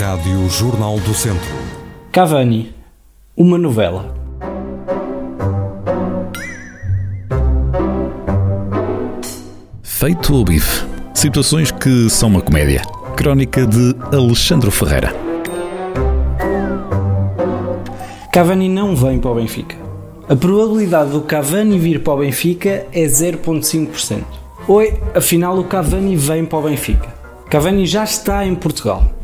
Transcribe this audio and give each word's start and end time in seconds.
Rádio 0.00 0.48
Jornal 0.48 0.98
do 1.00 1.14
Centro. 1.14 1.54
Cavani, 2.10 2.74
uma 3.36 3.58
novela. 3.58 4.14
Feito 9.82 10.34
o 10.34 10.44
bife. 10.44 10.86
Situações 11.14 11.70
que 11.70 12.08
são 12.08 12.30
uma 12.30 12.40
comédia. 12.40 12.82
Crónica 13.16 13.66
de 13.66 13.94
Alexandre 14.12 14.70
Ferreira. 14.70 15.14
Cavani 18.32 18.68
não 18.68 18.96
vem 18.96 19.20
para 19.20 19.30
o 19.30 19.34
Benfica. 19.34 19.76
A 20.28 20.34
probabilidade 20.34 21.10
do 21.10 21.20
Cavani 21.20 21.78
vir 21.78 22.02
para 22.02 22.14
o 22.14 22.18
Benfica 22.18 22.86
é 22.92 23.04
0,5%. 23.04 24.24
Oi, 24.66 25.00
afinal 25.14 25.58
o 25.58 25.64
Cavani 25.64 26.16
vem 26.16 26.44
para 26.44 26.58
o 26.58 26.62
Benfica. 26.62 27.14
Cavani 27.50 27.84
já 27.86 28.02
está 28.02 28.44
em 28.44 28.54
Portugal. 28.54 29.21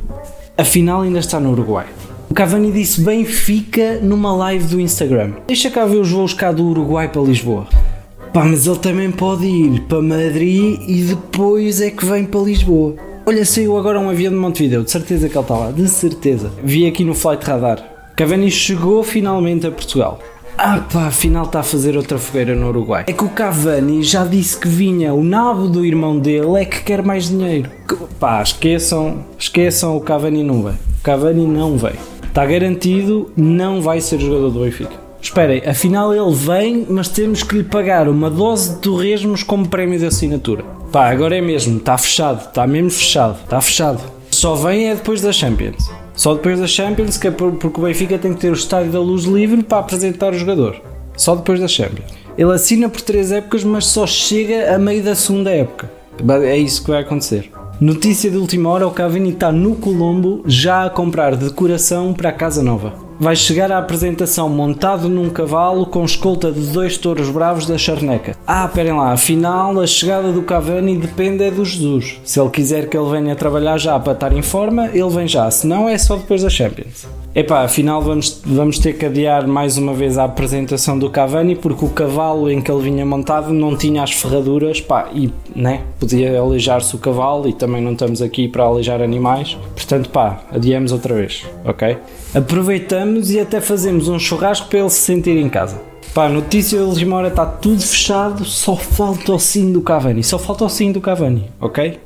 Afinal 0.61 1.03
ainda 1.03 1.21
está 1.21 1.39
no 1.39 1.53
Uruguai. 1.53 1.87
O 2.29 2.35
Cavani 2.35 2.73
disse 2.73 3.01
Benfica 3.01 4.01
numa 4.03 4.35
live 4.35 4.67
do 4.67 4.81
Instagram. 4.81 5.35
Deixa 5.47 5.71
cá 5.71 5.87
ver 5.87 5.99
os 5.99 6.11
voos 6.11 6.35
cá 6.35 6.51
do 6.51 6.65
Uruguai 6.65 7.07
para 7.07 7.23
Lisboa. 7.23 7.69
Pá, 8.33 8.45
mas 8.45 8.67
ele 8.67 8.79
também 8.81 9.09
pode 9.09 9.47
ir 9.47 9.83
para 9.83 10.03
Madrid 10.03 10.81
e 10.85 11.03
depois 11.03 11.81
é 11.81 11.93
que 11.93 12.05
vem 12.05 12.25
para 12.25 12.41
Lisboa. 12.41 12.97
Olha, 13.25 13.45
saiu 13.45 13.79
agora 13.79 14.01
um 14.01 14.11
avião 14.11 14.33
de 14.33 14.39
Montevideo, 14.39 14.83
de 14.83 14.91
certeza 14.91 15.29
que 15.29 15.39
ele 15.39 15.45
está 15.45 15.57
lá, 15.57 15.71
de 15.71 15.89
certeza. 15.89 16.51
Vi 16.65 16.89
aqui 16.89 17.05
no 17.05 17.15
Flight 17.15 17.47
Radar. 17.47 17.81
Cavani 18.17 18.51
chegou 18.51 19.05
finalmente 19.05 19.65
a 19.65 19.71
Portugal. 19.71 20.19
Ah 20.61 20.85
pá, 20.93 21.07
afinal 21.07 21.45
está 21.45 21.61
a 21.61 21.63
fazer 21.63 21.97
outra 21.97 22.19
fogueira 22.19 22.53
no 22.53 22.67
Uruguai. 22.71 23.05
É 23.07 23.13
que 23.13 23.25
o 23.25 23.29
Cavani 23.29 24.03
já 24.03 24.25
disse 24.25 24.59
que 24.59 24.67
vinha, 24.67 25.15
o 25.15 25.23
nabo 25.23 25.69
do 25.69 25.87
irmão 25.87 26.19
dele 26.19 26.61
é 26.61 26.65
que 26.65 26.83
quer 26.83 27.01
mais 27.01 27.29
dinheiro. 27.29 27.71
Que, 27.87 27.95
pá, 28.19 28.43
esqueçam, 28.43 29.25
esqueçam, 29.39 29.97
o 29.97 30.01
Cavani 30.01 30.43
não 30.43 30.65
vem. 30.65 30.73
O 30.73 31.03
Cavani 31.05 31.47
não 31.47 31.79
vem. 31.79 31.93
Está 32.25 32.45
garantido, 32.45 33.31
não 33.37 33.81
vai 33.81 34.01
ser 34.01 34.19
jogador 34.19 34.51
do 34.51 34.65
Benfica. 34.65 34.97
Esperem, 35.23 35.63
afinal 35.65 36.13
ele 36.13 36.35
vem, 36.35 36.85
mas 36.91 37.09
temos 37.09 37.45
que 37.45 37.59
lhe 37.59 37.65
pagar 37.65 38.09
uma 38.09 38.29
dose 38.29 38.75
de 38.75 38.81
torresmos 38.81 39.45
como 39.45 39.69
prémio 39.69 40.01
de 40.01 40.07
assinatura. 40.07 40.65
Pá, 40.91 41.09
agora 41.09 41.37
é 41.37 41.41
mesmo, 41.41 41.77
está 41.77 41.97
fechado, 41.97 42.49
está 42.49 42.67
mesmo 42.67 42.91
fechado, 42.91 43.37
está 43.45 43.61
fechado. 43.61 44.18
Só 44.39 44.55
vem 44.55 44.89
é 44.89 44.95
depois 44.95 45.21
da 45.21 45.33
Champions. 45.33 45.91
Só 46.15 46.33
depois 46.33 46.61
da 46.61 46.67
Champions, 46.69 47.17
que 47.17 47.27
é 47.27 47.31
porque 47.33 47.81
o 47.81 47.83
Benfica 47.83 48.17
tem 48.17 48.33
que 48.33 48.39
ter 48.39 48.51
o 48.51 48.55
estádio 48.55 48.93
da 48.93 49.01
luz 49.01 49.25
livre 49.25 49.65
para 49.65 49.81
apresentar 49.81 50.33
o 50.33 50.39
jogador. 50.39 50.81
Só 51.17 51.35
depois 51.35 51.59
da 51.59 51.67
Champions. 51.67 52.09
Ele 52.39 52.53
assina 52.53 52.89
por 52.89 53.01
três 53.01 53.33
épocas, 53.33 53.65
mas 53.65 53.87
só 53.87 54.07
chega 54.07 54.73
a 54.73 54.79
meio 54.79 55.03
da 55.03 55.17
segunda 55.17 55.51
época. 55.51 55.91
É 56.45 56.57
isso 56.57 56.85
que 56.85 56.91
vai 56.93 57.03
acontecer. 57.03 57.51
Notícia 57.81 58.31
de 58.31 58.37
última 58.37 58.71
hora: 58.71 58.87
o 58.87 58.93
Cavani 58.93 59.31
está 59.31 59.51
no 59.51 59.75
Colombo 59.75 60.45
já 60.47 60.85
a 60.85 60.91
comprar 60.91 61.35
decoração 61.35 62.15
para 62.15 62.29
a 62.29 62.33
casa 62.33 62.63
nova 62.63 63.08
vai 63.19 63.35
chegar 63.35 63.73
à 63.73 63.79
apresentação 63.79 64.49
montado 64.49 65.09
num 65.09 65.29
cavalo 65.31 65.87
com 65.87 66.05
escolta 66.05 66.53
de 66.53 66.61
dois 66.69 66.97
touros 66.97 67.31
bravos 67.31 67.67
da 67.67 67.77
charneca. 67.77 68.37
Ah, 68.47 68.67
esperem 68.67 68.93
lá, 68.93 69.13
afinal 69.13 69.79
a 69.81 69.87
chegada 69.87 70.33
do 70.33 70.43
Cavani 70.43 70.97
depende 70.97 71.43
é 71.43 71.51
do 71.51 71.65
Jesus. 71.65 72.21
Se 72.25 72.41
ele 72.41 72.51
quiser 72.51 72.89
que 72.89 72.97
ele 72.97 73.11
venha 73.11 73.35
trabalhar 73.35 73.79
já 73.79 73.99
para 73.99 74.13
estar 74.13 74.33
em 74.33 74.43
forma, 74.43 74.89
ele 74.93 75.11
vem 75.11 75.27
já, 75.27 75.51
se 75.51 75.67
não 75.67 75.89
é 75.89 75.99
só 75.99 76.17
depois 76.17 76.43
da 76.43 76.51
Champions. 76.51 77.07
Epá, 77.35 77.63
afinal 77.63 78.03
vamos, 78.03 78.41
vamos 78.45 78.79
ter 78.79 78.95
que 78.95 79.07
adiar 79.07 79.47
mais 79.47 79.77
uma 79.77 79.93
vez 79.93 80.19
a 80.19 80.25
apresentação 80.25 80.99
do 80.99 81.11
Cavani 81.11 81.55
porque 81.55 81.85
o 81.85 81.89
cavalo 81.89 82.51
em 82.51 82.61
que 82.61 82.71
ele 82.71 82.83
vinha 82.83 83.05
montado 83.07 83.53
não 83.53 83.77
tinha 83.77 84.03
as 84.03 84.13
ferraduras 84.13 84.81
pá, 84.81 85.09
e 85.13 85.31
né, 85.55 85.83
podia 86.01 86.41
aleijar-se 86.41 86.97
o 86.97 86.99
cavalo 86.99 87.49
e 87.49 87.53
também 87.53 87.83
não 87.83 87.93
estamos 87.93 88.23
aqui 88.23 88.49
para 88.49 88.65
aleijar 88.65 89.01
animais. 89.03 89.57
Portanto, 89.75 90.09
pá, 90.11 90.41
adiamos 90.51 90.91
outra 90.91 91.15
vez, 91.15 91.47
ok? 91.65 91.99
Aproveitamos 92.35 93.08
e 93.17 93.41
até 93.41 93.61
fazemos 93.61 94.09
um 94.09 94.19
churrasco 94.19 94.69
para 94.69 94.81
ele 94.81 94.91
se 94.91 95.01
sentir 95.01 95.37
em 95.37 95.49
casa. 95.49 95.81
Pá, 96.15 96.29
notícia 96.29 96.79
de 96.79 96.85
Lismora 96.85 97.29
está 97.29 97.47
tudo 97.47 97.81
fechado, 97.81 98.45
só 98.45 98.75
falta 98.77 99.33
o 99.33 99.39
sim 99.39 99.73
do 99.73 99.81
Cavani. 99.81 100.23
Só 100.23 100.39
falta 100.39 100.65
o 100.65 100.69
sim 100.69 100.93
do 100.93 101.01
Cavani, 101.01 101.51
ok? 101.61 102.01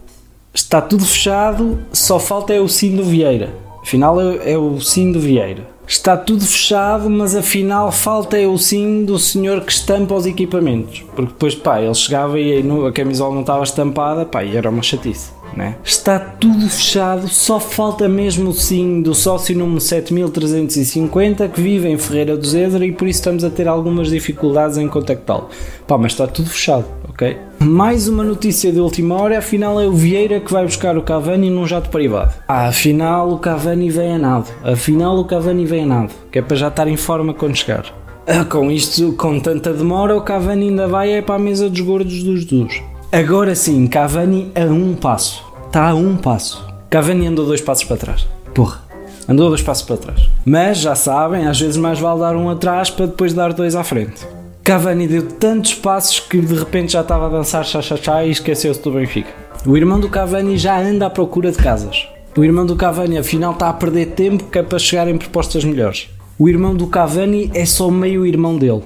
Está 0.53 0.81
tudo 0.81 1.05
fechado, 1.05 1.79
só 1.93 2.19
falta 2.19 2.53
é 2.53 2.61
o 2.61 2.69
sim 2.69 2.95
do 2.97 3.05
Vieira. 3.05 3.51
Afinal 3.83 4.21
é, 4.21 4.53
é 4.53 4.59
o 4.59 4.81
sim 4.81 5.13
do 5.13 5.21
Vieira. 5.21 5.67
Está 5.87 6.17
tudo 6.17 6.45
fechado, 6.45 7.11
mas 7.11 7.35
afinal 7.35 7.91
falta 7.91 8.39
é 8.39 8.47
o 8.47 8.57
sim 8.57 9.05
do 9.05 9.19
senhor 9.19 9.63
que 9.63 9.73
estampa 9.73 10.15
os 10.15 10.27
equipamentos. 10.27 11.05
Porque 11.15 11.33
depois, 11.33 11.55
pá, 11.55 11.81
ele 11.81 11.95
chegava 11.95 12.39
e 12.39 12.59
a 12.59 12.93
camisola 12.93 13.35
não 13.35 13.41
estava 13.41 13.63
estampada, 13.63 14.25
pá, 14.25 14.45
e 14.45 14.57
era 14.57 14.71
uma 14.71 14.83
chatice 14.83 15.42
né? 15.57 15.77
Está 15.85 16.19
tudo 16.19 16.69
fechado, 16.69 17.29
só 17.29 17.61
falta 17.61 18.09
mesmo 18.09 18.53
sim 18.53 19.03
do 19.03 19.15
sócio 19.15 19.57
número 19.57 19.81
7350 19.81 21.49
que 21.49 21.61
vive 21.61 21.89
em 21.89 21.99
Ferreira 21.99 22.37
do 22.37 22.47
Zedra 22.47 22.85
e 22.85 22.93
por 22.93 23.09
isso 23.09 23.21
estamos 23.21 23.45
a 23.45 23.51
ter 23.51 23.69
algumas 23.69 24.11
dificuldades 24.11 24.79
em 24.79 24.89
contactá-lo. 24.89 25.49
Pá, 25.87 25.99
mas 25.99 26.13
está 26.13 26.27
tudo 26.27 26.49
fechado, 26.49 26.85
ok? 27.09 27.37
Mais 27.59 28.09
uma 28.09 28.25
notícia 28.25 28.73
de 28.73 28.81
última 28.81 29.21
hora, 29.21 29.39
afinal 29.39 29.81
é 29.81 29.87
o 29.87 29.93
Vieira 29.93 30.41
que 30.41 30.53
vai 30.53 30.65
buscar 30.65 30.97
o 30.97 31.03
Cavani 31.03 31.51
num 31.51 31.67
jato 31.67 31.91
privado. 31.91 32.35
Ah, 32.49 32.69
afinal 32.69 33.31
o 33.31 33.39
Cavani 33.39 33.91
vem 33.91 34.15
a 34.15 34.19
nado. 34.19 34.49
Afinal 34.65 35.17
o 35.19 35.25
Cavani 35.25 35.65
vem 35.65 35.85
a 35.85 35.87
nado, 35.87 36.13
que 36.31 36.39
é 36.39 36.43
para 36.43 36.57
já 36.57 36.69
estar 36.69 36.89
em 36.89 36.97
forma 36.97 37.35
quando 37.35 37.57
chegar. 37.57 37.85
Ah, 38.27 38.45
com 38.45 38.71
isto, 38.71 39.13
com 39.15 39.41
tanta 39.41 39.73
demora, 39.73 40.17
o 40.17 40.23
Cavani 40.23 40.69
ainda 40.69 40.87
vai 40.87 41.13
é 41.13 41.23
para 41.23 41.35
a 41.35 41.39
mesa 41.39 41.69
dos 41.69 41.81
gordos 41.81 42.23
dos 42.23 42.45
dos. 42.45 42.92
Agora 43.15 43.55
sim, 43.55 43.87
Cavani 43.89 44.51
a 44.55 44.65
um 44.65 44.95
passo. 44.95 45.45
Está 45.67 45.91
a 45.91 45.95
um 45.95 46.17
passo. 46.17 46.67
Cavani 46.89 47.27
andou 47.27 47.45
dois 47.45 47.61
passos 47.61 47.85
para 47.85 47.99
trás. 47.99 48.27
Porra. 48.55 48.81
Andou 49.29 49.51
dois 49.51 49.61
passos 49.61 49.85
para 49.85 49.99
trás. 49.99 50.31
Mas 50.47 50.79
já 50.79 50.95
sabem, 50.95 51.47
às 51.47 51.61
vezes 51.61 51.77
mais 51.77 51.99
vale 51.99 52.21
dar 52.21 52.35
um 52.35 52.49
atrás 52.49 52.89
para 52.89 53.05
depois 53.05 53.35
dar 53.35 53.53
dois 53.53 53.77
à 53.77 53.85
frente. 53.85 54.27
Cavani 54.65 55.07
deu 55.07 55.27
tantos 55.27 55.75
passos 55.75 56.21
que 56.21 56.41
de 56.41 56.55
repente 56.55 56.95
já 56.95 57.03
estava 57.03 57.27
a 57.27 57.29
dançar 57.29 57.67
chá-chá-chá 57.67 58.25
e 58.25 58.31
esqueceu-se 58.31 58.81
do 58.81 58.93
Benfica. 58.93 59.29
O 59.67 59.77
irmão 59.77 60.01
do 60.01 60.09
Cavani 60.09 60.57
já 60.57 60.81
anda 60.81 61.05
à 61.05 61.11
procura 61.11 61.53
de 61.53 61.59
casas. 61.59 62.09
O 62.35 62.43
irmão 62.43 62.65
do 62.65 62.77
Cavani 62.77 63.19
afinal 63.19 63.53
está 63.53 63.69
a 63.69 63.75
perder 63.75 64.13
tempo 64.13 64.45
que 64.45 64.59
é 64.59 64.63
para 64.63 64.79
chegar 64.79 65.07
em 65.07 65.19
propostas 65.19 65.63
melhores. 65.67 66.09
O 66.39 66.49
irmão 66.49 66.75
do 66.75 66.87
Cavani 66.87 67.51
é 67.53 67.67
só 67.67 67.91
meio 67.91 68.25
irmão 68.25 68.57
dele. 68.57 68.85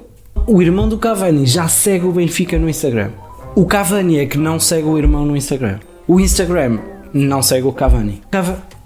O 0.49 0.61
irmão 0.61 0.89
do 0.89 0.99
Cavani 0.99 1.47
já 1.47 1.69
segue 1.69 2.07
o 2.07 2.13
Benfica 2.13 2.59
no 2.59 2.69
Instagram. 2.69 3.11
O 3.59 3.65
Cavani 3.65 4.19
é 4.19 4.27
que 4.27 4.37
não 4.37 4.61
segue 4.61 4.87
o 4.87 4.99
irmão 4.99 5.25
no 5.25 5.35
Instagram. 5.35 5.79
O 6.07 6.21
Instagram 6.21 6.79
não 7.15 7.41
segue 7.41 7.67
o 7.67 7.73
Cavani. 7.73 8.21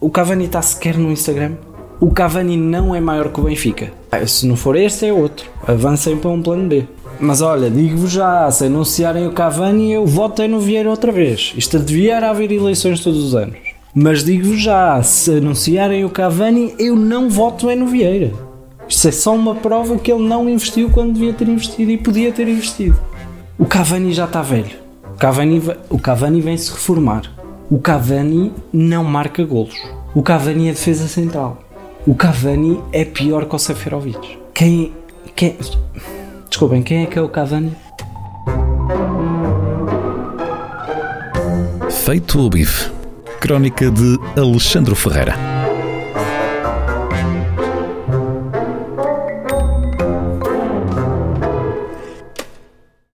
O 0.00 0.08
Cavani 0.08 0.44
está 0.44 0.62
sequer 0.62 0.96
no 0.96 1.10
Instagram. 1.10 1.54
O 1.98 2.12
Cavani 2.12 2.56
não 2.56 2.94
é 2.94 3.00
maior 3.00 3.32
que 3.32 3.40
o 3.40 3.42
Benfica. 3.42 3.92
Ah, 4.12 4.24
se 4.24 4.46
não 4.46 4.54
for 4.54 4.76
este, 4.76 5.06
é 5.06 5.12
outro. 5.12 5.50
Avancem 5.66 6.16
para 6.16 6.30
um 6.30 6.40
plano 6.40 6.68
B. 6.68 6.86
Mas 7.18 7.42
olha, 7.42 7.68
digo-vos 7.68 8.12
já, 8.12 8.48
se 8.52 8.66
anunciarem 8.66 9.26
o 9.26 9.32
Cavani, 9.32 9.92
eu 9.92 10.06
voto 10.06 10.46
no 10.46 10.60
Vieira 10.60 10.88
outra 10.88 11.10
vez. 11.10 11.52
Isto 11.56 11.80
devia 11.80 12.30
haver 12.30 12.52
eleições 12.52 13.00
todos 13.00 13.24
os 13.24 13.34
anos. 13.34 13.58
Mas 13.92 14.22
digo-vos 14.22 14.62
já, 14.62 15.02
se 15.02 15.32
anunciarem 15.32 16.04
o 16.04 16.10
Cavani, 16.10 16.76
eu 16.78 16.94
não 16.94 17.28
voto 17.28 17.74
no 17.74 17.88
Vieira. 17.88 18.30
Isto 18.88 19.08
é 19.08 19.10
só 19.10 19.34
uma 19.34 19.56
prova 19.56 19.98
que 19.98 20.12
ele 20.12 20.22
não 20.22 20.48
investiu 20.48 20.90
quando 20.90 21.14
devia 21.14 21.32
ter 21.32 21.48
investido 21.48 21.90
e 21.90 21.98
podia 21.98 22.30
ter 22.30 22.46
investido. 22.46 23.09
O 23.60 23.66
Cavani 23.66 24.14
já 24.14 24.24
está 24.24 24.40
velho. 24.40 24.78
O 25.12 25.16
Cavani, 25.18 25.62
o 25.90 25.98
Cavani 25.98 26.40
vem 26.40 26.56
se 26.56 26.72
reformar. 26.72 27.30
O 27.70 27.78
Cavani 27.78 28.54
não 28.72 29.04
marca 29.04 29.44
golos. 29.44 29.76
O 30.14 30.22
Cavani 30.22 30.70
é 30.70 30.72
defesa 30.72 31.06
central. 31.06 31.62
O 32.06 32.14
Cavani 32.14 32.80
é 32.90 33.04
pior 33.04 33.44
que 33.44 33.54
o 33.54 33.58
Seferovic. 33.58 34.38
Quem, 34.54 34.94
quem. 35.36 35.58
Desculpem, 36.48 36.82
quem 36.82 37.02
é 37.02 37.06
que 37.06 37.18
é 37.18 37.22
o 37.22 37.28
Cavani? 37.28 37.76
Feito 41.90 42.40
o 42.40 42.48
bife. 42.48 42.90
Crónica 43.40 43.90
de 43.90 44.18
Alexandre 44.38 44.94
Ferreira. 44.94 45.59